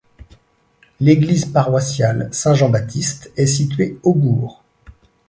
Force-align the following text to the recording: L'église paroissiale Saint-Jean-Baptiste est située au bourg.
L'église 0.99 1.45
paroissiale 1.45 2.27
Saint-Jean-Baptiste 2.33 3.31
est 3.37 3.45
située 3.45 3.99
au 4.01 4.15
bourg. 4.15 4.63